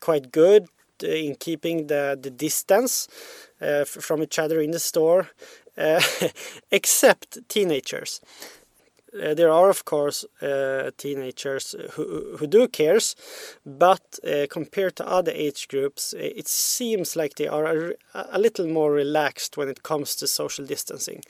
quite 0.00 0.32
good 0.32 0.66
in 1.02 1.34
keeping 1.36 1.86
the, 1.86 2.18
the 2.20 2.30
distance 2.30 3.08
from 3.84 4.22
each 4.22 4.38
other 4.38 4.60
in 4.60 4.70
the 4.70 4.78
store 4.78 5.20
uh, 5.20 5.24
except 6.70 7.38
teenagers. 7.48 8.20
Uh, 9.12 9.34
there 9.34 9.50
are 9.50 9.68
of 9.68 9.84
course 9.84 10.24
uh, 10.40 10.90
teenagers 10.96 11.74
who, 11.92 12.36
who 12.38 12.46
do 12.46 12.68
cares 12.68 13.16
but 13.66 14.20
uh, 14.24 14.46
compared 14.48 14.94
to 14.94 15.08
other 15.08 15.32
age 15.32 15.66
groups 15.66 16.14
it 16.16 16.46
seems 16.46 17.16
like 17.16 17.34
they 17.34 17.48
are 17.48 17.66
a, 17.66 17.94
a 18.14 18.38
little 18.38 18.68
more 18.68 18.92
relaxed 18.92 19.56
when 19.56 19.68
it 19.68 19.82
comes 19.82 20.14
to 20.14 20.28
social 20.28 20.64
distancing 20.64 21.22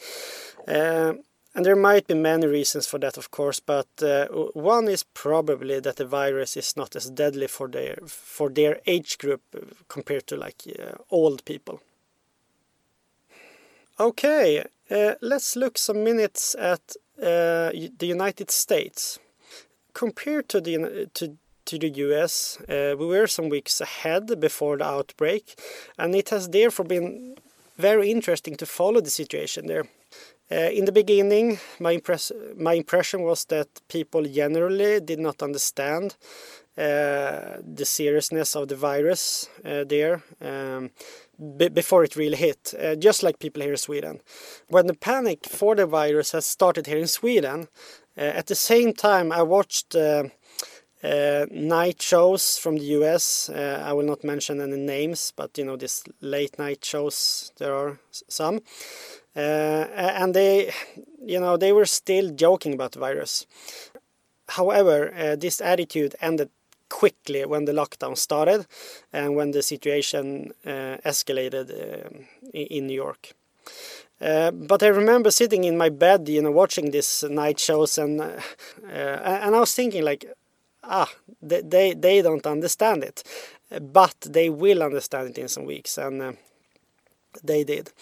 and 0.66 1.64
there 1.64 1.74
might 1.74 2.06
be 2.06 2.14
many 2.14 2.46
reasons 2.46 2.86
for 2.86 2.98
that 2.98 3.16
of 3.16 3.30
course 3.30 3.60
but 3.60 3.88
one 4.52 4.86
is 4.86 5.04
probably 5.14 5.80
that 5.80 5.96
the 5.96 6.04
virus 6.04 6.58
is 6.58 6.76
not 6.76 6.94
as 6.94 7.08
deadly 7.08 7.46
for 7.46 7.66
their 7.66 7.96
for 8.06 8.50
their 8.50 8.78
age 8.86 9.16
group 9.16 9.40
compared 9.88 10.26
to 10.26 10.36
like 10.36 10.64
old 11.10 11.42
people 11.46 11.80
Okay, 14.00 14.64
uh, 14.90 15.14
let's 15.20 15.56
look 15.56 15.76
some 15.76 16.02
minutes 16.02 16.56
at 16.58 16.80
uh, 17.22 17.68
the 17.98 18.06
United 18.06 18.50
States. 18.50 19.18
Compared 19.92 20.48
to 20.48 20.60
the 20.62 21.10
to 21.12 21.36
to 21.66 21.78
the 21.78 21.90
US, 22.06 22.58
uh, 22.62 22.94
we 22.98 23.06
were 23.06 23.26
some 23.26 23.50
weeks 23.50 23.78
ahead 23.78 24.40
before 24.40 24.78
the 24.78 24.86
outbreak, 24.86 25.54
and 25.98 26.14
it 26.14 26.30
has 26.30 26.48
therefore 26.48 26.86
been 26.86 27.36
very 27.76 28.10
interesting 28.10 28.56
to 28.56 28.64
follow 28.64 29.02
the 29.02 29.10
situation 29.10 29.66
there. 29.66 29.84
Uh, 30.50 30.70
in 30.72 30.86
the 30.86 30.92
beginning, 30.92 31.58
my, 31.78 31.92
impress 31.92 32.32
my 32.56 32.72
impression 32.72 33.20
was 33.20 33.44
that 33.44 33.68
people 33.88 34.24
generally 34.24 35.00
did 35.00 35.20
not 35.20 35.42
understand 35.42 36.16
uh, 36.78 37.58
the 37.62 37.84
seriousness 37.84 38.56
of 38.56 38.68
the 38.68 38.76
virus 38.76 39.48
uh, 39.64 39.84
there. 39.84 40.22
Um, 40.40 40.90
before 41.40 42.04
it 42.04 42.16
really 42.16 42.36
hit, 42.36 42.74
uh, 42.78 42.94
just 42.96 43.22
like 43.22 43.38
people 43.38 43.62
here 43.62 43.72
in 43.72 43.78
Sweden. 43.78 44.20
When 44.68 44.86
the 44.86 44.94
panic 44.94 45.46
for 45.46 45.74
the 45.74 45.86
virus 45.86 46.32
has 46.32 46.46
started 46.46 46.86
here 46.86 46.98
in 46.98 47.06
Sweden, 47.06 47.68
uh, 48.16 48.20
at 48.20 48.46
the 48.46 48.54
same 48.54 48.92
time 48.92 49.32
I 49.32 49.42
watched 49.42 49.94
uh, 49.94 50.24
uh 51.02 51.46
night 51.50 52.02
shows 52.02 52.58
from 52.58 52.76
the 52.76 52.84
US. 52.98 53.48
Uh, 53.48 53.82
I 53.82 53.94
will 53.94 54.06
not 54.06 54.22
mention 54.22 54.60
any 54.60 54.76
names, 54.76 55.32
but 55.34 55.56
you 55.56 55.64
know 55.64 55.76
these 55.76 56.04
late 56.20 56.58
night 56.58 56.84
shows. 56.84 57.52
There 57.56 57.74
are 57.74 57.98
some, 58.28 58.60
and 59.34 60.34
they, 60.34 60.72
you 61.24 61.40
know, 61.40 61.56
they 61.56 61.72
were 61.72 61.86
still 61.86 62.30
joking 62.30 62.74
about 62.74 62.92
the 62.92 62.98
virus. 62.98 63.46
However, 64.48 65.36
this 65.38 65.60
attitude 65.60 66.16
ended 66.20 66.50
quickly 66.90 67.46
when 67.46 67.64
the 67.64 67.72
lockdown 67.72 68.16
started 68.16 68.66
and 69.12 69.36
when 69.36 69.52
the 69.52 69.62
situation 69.62 70.52
uh, 70.66 70.98
escalated 71.04 71.70
uh, 71.70 72.08
in 72.52 72.86
New 72.86 72.94
York. 72.94 73.32
Uh, 74.20 74.50
but 74.50 74.82
I 74.82 74.88
remember 74.88 75.30
sitting 75.30 75.64
in 75.64 75.78
my 75.78 75.88
bed, 75.88 76.28
you 76.28 76.42
know, 76.42 76.50
watching 76.50 76.90
these 76.90 77.24
night 77.30 77.58
shows, 77.58 77.96
and 77.96 78.20
uh, 78.20 78.32
and 78.92 79.56
I 79.56 79.60
was 79.60 79.74
thinking 79.74 80.04
like, 80.04 80.26
ah, 80.82 81.10
they 81.40 81.62
they, 81.62 81.94
they 81.94 82.22
don't 82.22 82.46
understand 82.46 83.02
it. 83.02 83.22
but 83.80 84.16
they 84.28 84.50
will 84.50 84.82
understand 84.82 85.30
it 85.30 85.38
in 85.38 85.48
some 85.48 85.64
weeks, 85.64 85.96
and 85.98 86.22
uh, 86.22 86.32
they 87.44 87.64
did. 87.64 87.92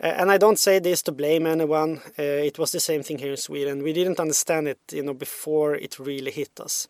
And 0.00 0.30
I 0.30 0.38
don't 0.38 0.58
say 0.58 0.78
this 0.78 1.02
to 1.02 1.12
blame 1.12 1.46
anyone. 1.46 2.00
It 2.16 2.58
was 2.58 2.72
the 2.72 2.80
same 2.80 3.02
thing 3.02 3.18
here 3.18 3.32
in 3.32 3.36
Sweden. 3.36 3.82
We 3.82 3.92
didn't 3.92 4.20
understand 4.20 4.68
it, 4.68 4.78
you 4.90 5.02
know, 5.02 5.14
before 5.14 5.74
it 5.74 5.98
really 5.98 6.30
hit 6.30 6.58
us. 6.60 6.88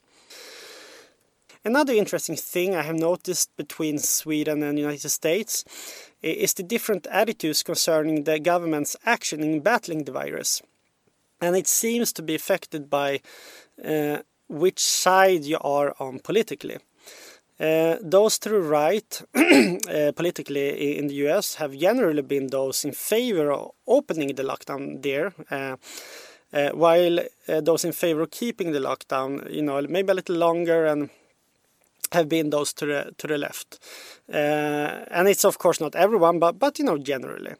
Another 1.65 1.93
interesting 1.93 2.37
thing 2.37 2.75
I 2.75 2.83
have 2.83 2.97
noticed 2.97 3.57
between 3.57 3.99
Sweden 3.99 4.62
and 4.62 4.79
the 4.79 4.83
United 4.83 5.09
States 5.09 5.65
is 6.23 6.55
the 6.55 6.62
different 6.62 7.07
attitudes 7.11 7.62
concerning 7.62 8.25
the 8.25 8.38
government's 8.38 8.97
action 9.05 9.43
in 9.43 9.61
battling 9.61 10.05
the 10.05 10.12
virus. 10.12 10.62
And 11.41 11.57
it 11.57 11.67
seems 11.67 12.12
to 12.15 12.23
be 12.23 12.35
affected 12.35 12.88
by 12.88 13.21
uh, 13.85 14.19
which 14.49 14.81
side 14.81 15.45
you 15.45 15.59
are 15.61 15.95
on 15.99 16.21
politically. 16.21 16.79
Uh, 17.61 17.97
those 18.00 18.38
to 18.38 18.50
the 18.50 18.61
right, 18.61 19.21
uh, 19.35 20.12
politically 20.15 20.97
in 20.97 21.09
the 21.09 21.15
US, 21.27 21.57
have 21.57 21.77
generally 21.77 22.23
been 22.23 22.49
those 22.49 22.85
in 22.85 22.93
favor 22.93 23.50
of 23.50 23.73
opening 23.87 24.35
the 24.35 24.45
lockdown 24.45 25.03
there, 25.03 25.33
uh, 25.50 25.77
uh 26.53 26.71
while 26.71 27.19
uh, 27.19 27.61
those 27.61 27.85
in 27.85 27.93
favor 27.93 28.23
of 28.23 28.31
keeping 28.31 28.71
the 28.73 28.79
lockdown, 28.79 29.50
you 29.53 29.62
know, 29.62 29.83
maybe 29.88 30.12
a 30.12 30.15
little 30.15 30.37
longer 30.37 30.87
and 30.87 31.11
have 32.12 32.29
been 32.29 32.50
those 32.50 32.73
to 32.75 32.87
the 32.87 33.15
to 33.19 33.27
the 33.27 33.38
left. 33.38 33.79
Uh, 34.33 35.05
and 35.11 35.29
it's 35.29 35.45
of 35.45 35.59
course 35.59 35.81
not 35.81 35.95
everyone, 35.95 36.38
but 36.38 36.59
but 36.59 36.79
you 36.79 36.85
know 36.85 36.99
generally. 36.99 37.55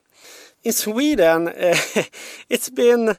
In 0.63 0.73
Sweden, 0.73 1.51
it's 2.49 2.69
been 2.69 3.15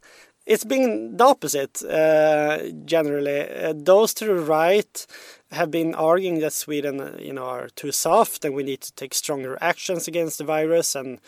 it's 0.46 0.64
been 0.64 1.16
the 1.16 1.24
opposite 1.24 1.82
uh, 1.84 2.58
generally. 2.84 3.48
Uh, 3.48 3.72
those 3.76 4.12
to 4.14 4.24
the 4.24 4.34
right 4.34 5.06
have 5.52 5.70
been 5.70 5.94
arguing 5.94 6.40
that 6.40 6.52
Sweden, 6.52 7.16
you 7.20 7.32
know, 7.32 7.44
are 7.44 7.68
too 7.76 7.92
soft 7.92 8.44
and 8.44 8.54
we 8.54 8.62
need 8.62 8.80
to 8.80 8.92
take 8.94 9.14
stronger 9.14 9.58
actions 9.60 10.08
against 10.08 10.38
the 10.38 10.44
virus. 10.44 10.94
And 10.94 11.20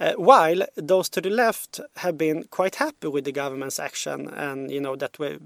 uh, 0.00 0.12
while 0.14 0.62
those 0.76 1.08
to 1.10 1.20
the 1.20 1.30
left 1.30 1.80
have 1.96 2.18
been 2.18 2.44
quite 2.50 2.76
happy 2.76 3.08
with 3.08 3.24
the 3.24 3.32
government's 3.32 3.78
action 3.78 4.28
and 4.28 4.70
you 4.70 4.80
know 4.80 4.96
that 4.96 5.18
we 5.18 5.38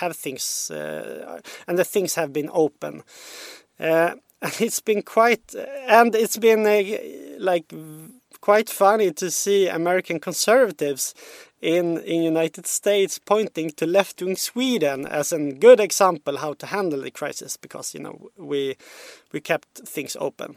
have 0.00 0.16
things 0.16 0.70
uh, 0.70 1.40
and 1.66 1.78
the 1.78 1.84
things 1.84 2.14
have 2.14 2.32
been 2.32 2.50
open. 2.52 3.02
Uh, 3.78 4.14
and 4.42 4.60
it's 4.60 4.80
been 4.80 5.02
quite 5.02 5.54
and 5.88 6.14
it's 6.14 6.36
been 6.36 6.64
like 7.38 7.72
quite 8.40 8.68
funny 8.68 9.10
to 9.10 9.30
see 9.30 9.68
American 9.68 10.20
conservatives 10.20 11.14
in 11.62 11.98
in 11.98 12.22
United 12.22 12.66
States 12.66 13.18
pointing 13.18 13.70
to 13.70 13.86
left-wing 13.86 14.36
Sweden 14.36 15.06
as 15.06 15.32
a 15.32 15.38
good 15.52 15.80
example 15.80 16.36
how 16.36 16.54
to 16.54 16.66
handle 16.66 17.00
the 17.00 17.10
crisis 17.10 17.56
because 17.56 17.94
you 17.94 18.00
know 18.00 18.30
we 18.36 18.76
we 19.32 19.40
kept 19.40 19.88
things 19.88 20.16
open. 20.20 20.56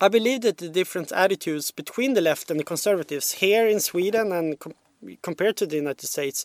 I 0.00 0.08
believe 0.08 0.40
that 0.40 0.58
the 0.58 0.68
different 0.68 1.12
attitudes 1.12 1.70
between 1.70 2.14
the 2.14 2.20
left 2.20 2.50
and 2.50 2.58
the 2.60 2.64
conservatives 2.64 3.32
here 3.32 3.66
in 3.66 3.80
Sweden 3.80 4.32
and 4.32 4.58
compared 5.22 5.56
to 5.56 5.66
the 5.66 5.76
United 5.76 6.06
States 6.06 6.44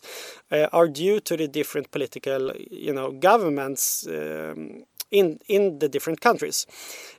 uh, 0.50 0.66
are 0.72 0.88
due 0.88 1.20
to 1.20 1.36
the 1.36 1.48
different 1.48 1.90
political 1.90 2.52
you 2.70 2.92
know 2.92 3.12
governments 3.12 4.06
um, 4.06 4.84
in 5.10 5.38
in 5.48 5.78
the 5.78 5.88
different 5.88 6.20
countries. 6.20 6.66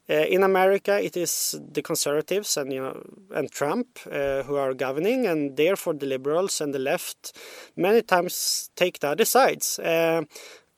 Uh, 0.10 0.14
in 0.14 0.44
America, 0.44 1.02
it 1.02 1.16
is 1.16 1.56
the 1.72 1.82
conservatives 1.82 2.58
and 2.58 2.74
you 2.74 2.82
know 2.82 3.02
and 3.34 3.52
Trump 3.52 3.88
uh, 4.12 4.44
who 4.44 4.56
are 4.56 4.74
governing, 4.74 5.28
and 5.28 5.58
therefore 5.58 5.94
the 5.94 6.06
liberals 6.06 6.62
and 6.62 6.74
the 6.74 6.80
left 6.80 7.38
many 7.76 8.02
times 8.02 8.70
take 8.76 9.00
the 9.00 9.10
other 9.10 9.26
sides. 9.26 9.80
Uh, 9.80 10.24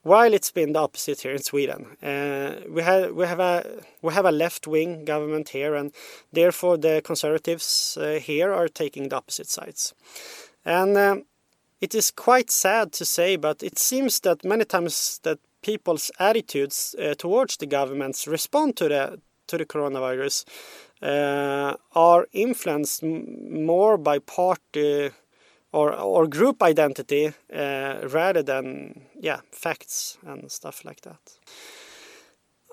while 0.03 0.33
it's 0.33 0.51
been 0.51 0.73
the 0.73 0.79
opposite 0.79 1.21
here 1.21 1.31
in 1.31 1.41
Sweden, 1.41 1.85
uh, 2.03 2.55
we 2.69 2.81
have 2.81 3.13
we 3.13 3.25
have 3.25 3.39
a 3.39 3.63
we 4.01 4.13
have 4.13 4.25
a 4.25 4.31
left 4.31 4.67
wing 4.67 5.05
government 5.05 5.49
here, 5.49 5.75
and 5.75 5.93
therefore 6.33 6.77
the 6.77 7.01
conservatives 7.03 7.97
uh, 7.99 8.19
here 8.19 8.51
are 8.53 8.67
taking 8.67 9.09
the 9.09 9.15
opposite 9.15 9.47
sides, 9.47 9.93
and. 10.65 10.97
Um, 10.97 11.25
it 11.81 11.93
is 11.93 12.11
quite 12.11 12.49
sad 12.49 12.93
to 12.93 13.03
say, 13.03 13.35
but 13.35 13.61
it 13.61 13.77
seems 13.77 14.21
that 14.21 14.45
many 14.45 14.63
times 14.63 15.19
that 15.23 15.37
people's 15.61 16.11
attitudes 16.17 16.95
uh, 16.97 17.13
towards 17.15 17.57
the 17.57 17.65
government's 17.65 18.25
response 18.25 18.75
to 18.75 18.87
the 18.87 19.19
to 19.47 19.57
the 19.57 19.65
coronavirus 19.65 20.45
uh, 21.01 21.75
are 21.93 22.27
influenced 22.31 23.03
more 23.03 23.97
by 23.97 24.19
party 24.19 25.11
or 25.71 25.93
or 25.93 26.27
group 26.27 26.63
identity 26.63 27.33
uh, 27.53 28.07
rather 28.13 28.43
than 28.43 29.01
yeah 29.19 29.41
facts 29.51 30.17
and 30.25 30.49
stuff 30.51 30.85
like 30.85 31.01
that. 31.01 31.39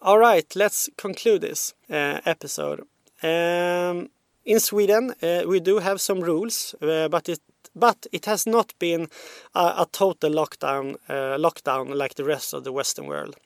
All 0.03 0.19
right, 0.19 0.47
let's 0.55 0.89
conclude 0.97 1.41
this 1.41 1.75
uh, 1.91 2.21
episode. 2.25 2.81
Um, 3.23 4.09
in 4.45 4.61
Sweden, 4.61 5.15
uh, 5.23 5.43
we 5.47 5.61
do 5.61 5.79
have 5.79 6.01
some 6.01 6.21
rules, 6.21 6.75
uh, 6.81 7.09
but 7.09 7.29
it 7.29 7.41
but 7.75 8.07
it 8.13 8.27
has 8.27 8.47
not 8.47 8.75
been 8.79 9.09
a, 9.55 9.61
a 9.61 9.87
total 9.93 10.31
lockdown 10.31 10.97
uh, 11.09 11.37
lockdown 11.39 11.95
like 11.95 12.15
the 12.15 12.25
rest 12.25 12.55
of 12.55 12.65
the 12.65 12.73
Western 12.73 13.07
world. 13.07 13.37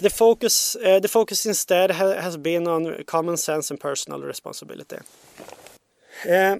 The 0.00 0.10
focus, 0.10 0.76
uh, 0.76 1.00
the 1.00 1.08
focus 1.08 1.46
instead 1.46 1.92
ha 1.92 2.20
has 2.20 2.36
been 2.36 2.68
on 2.68 3.04
common 3.04 3.36
sense 3.36 3.70
and 3.70 3.80
personal 3.80 4.20
responsibility. 4.20 4.98
Uh, 6.28 6.58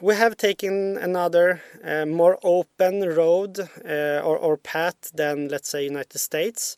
we 0.00 0.16
have 0.16 0.36
taken 0.36 0.96
another 0.98 1.62
uh, 1.84 2.06
more 2.06 2.38
open 2.42 3.08
road 3.08 3.60
uh, 3.60 4.20
or, 4.24 4.36
or, 4.36 4.56
path 4.56 5.12
than, 5.14 5.48
let's 5.48 5.68
say, 5.68 5.84
United 5.84 6.18
States 6.18 6.76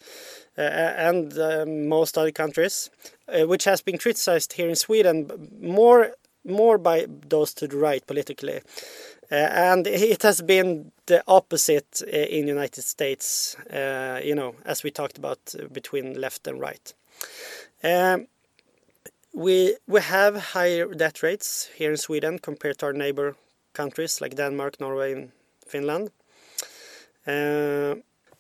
uh, 0.59 0.61
and 0.61 1.39
uh, 1.39 1.65
most 1.67 2.19
other 2.19 2.33
countries, 2.33 2.91
which 3.29 3.65
has 3.65 3.81
been 3.81 3.97
criticized 3.97 4.53
here 4.55 4.69
in 4.69 4.77
Sweden 4.77 5.49
more 5.61 6.13
more 6.49 6.79
by 6.79 7.07
those 7.29 7.55
to 7.55 7.69
the 7.69 7.77
right 7.77 8.07
politically. 8.07 8.61
Uh, 9.31 9.35
and 9.35 9.87
it 9.87 10.23
has 10.23 10.41
been 10.41 10.91
the 11.07 11.23
opposite 11.29 12.03
uh, 12.03 12.11
in 12.11 12.49
United 12.49 12.83
States, 12.83 13.57
uh, 13.71 14.21
you 14.25 14.35
know, 14.35 14.55
as 14.65 14.83
we 14.83 14.91
talked 14.91 15.19
about 15.19 15.39
uh, 15.55 15.67
between 15.71 16.19
left 16.19 16.47
and 16.47 16.61
right. 16.61 16.95
Um, 17.85 18.27
we 19.35 19.77
we 19.87 20.01
have 20.01 20.55
higher 20.55 20.87
death 20.95 21.23
rates 21.23 21.69
here 21.77 21.91
in 21.91 21.97
Sweden 21.97 22.39
compared 22.39 22.79
to 22.79 22.87
our 22.87 22.93
neighbor 22.93 23.37
countries 23.75 24.21
like 24.21 24.37
Denmark, 24.37 24.81
Norway, 24.81 25.13
and 25.13 25.33
Finland. 25.67 26.11
Uh, 27.27 27.97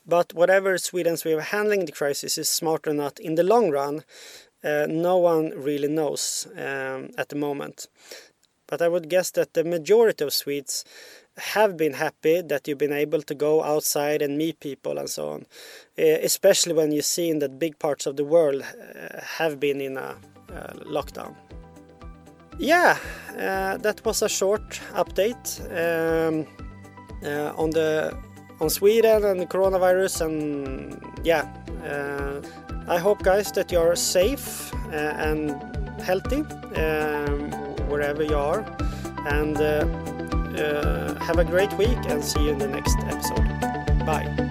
but 0.06 0.32
whatever 0.32 0.78
Sweden's 0.78 1.24
way 1.24 1.34
of 1.34 1.40
handling 1.40 1.84
the 1.84 1.92
crisis 1.92 2.38
is 2.38 2.48
smarter 2.48 2.90
or 2.90 2.94
not 2.94 3.20
in 3.20 3.34
the 3.34 3.42
long 3.42 3.70
run, 3.70 4.04
no 4.64 5.16
one 5.18 5.52
really 5.56 5.88
knows 5.88 6.46
um, 6.56 7.10
at 7.16 7.28
the 7.28 7.36
moment. 7.36 7.86
But 8.66 8.82
I 8.82 8.88
would 8.88 9.08
guess 9.08 9.30
that 9.32 9.54
the 9.54 9.64
majority 9.64 10.24
of 10.24 10.32
Swedes 10.32 10.84
have 11.38 11.76
been 11.76 11.94
happy 11.94 12.42
that 12.42 12.66
you've 12.66 12.78
been 12.78 12.92
able 12.92 13.22
to 13.22 13.34
go 13.34 13.62
outside 13.62 14.22
and 14.22 14.36
meet 14.36 14.60
people 14.60 14.98
and 14.98 15.08
so 15.08 15.28
on, 15.30 15.46
uh, 15.98 16.02
especially 16.02 16.74
when 16.74 16.92
you 16.92 17.02
see 17.02 17.32
that 17.32 17.58
big 17.58 17.78
parts 17.78 18.06
of 18.06 18.16
the 18.16 18.24
world 18.24 18.62
uh, 18.62 19.20
have 19.20 19.58
been 19.58 19.80
in 19.80 19.96
a 19.96 20.16
uh, 20.52 20.72
lockdown. 20.84 21.34
Yeah, 22.58 22.98
uh, 23.30 23.76
that 23.78 24.04
was 24.04 24.22
a 24.22 24.28
short 24.28 24.80
update 24.94 25.60
um, 25.70 26.46
uh, 27.24 27.52
on 27.56 27.70
the 27.70 28.16
on 28.60 28.68
Sweden 28.68 29.24
and 29.24 29.40
the 29.40 29.46
coronavirus 29.46 30.26
and 30.26 31.00
yeah 31.22 31.46
I 32.88 32.98
hope, 32.98 33.22
guys, 33.22 33.52
that 33.52 33.70
you're 33.70 33.96
safe 33.96 34.72
uh, 34.92 34.96
and 34.96 35.50
healthy 36.00 36.40
um, 36.76 37.50
wherever 37.88 38.22
you 38.22 38.36
are. 38.36 38.64
And 39.26 39.56
uh, 39.56 39.86
uh, 40.58 41.14
have 41.20 41.38
a 41.38 41.44
great 41.44 41.72
week 41.74 41.98
and 42.08 42.24
see 42.24 42.44
you 42.44 42.50
in 42.50 42.58
the 42.58 42.68
next 42.68 42.96
episode. 43.00 44.06
Bye. 44.06 44.47